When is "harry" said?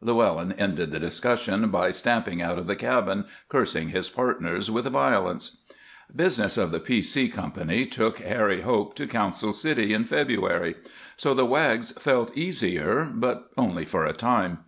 8.20-8.62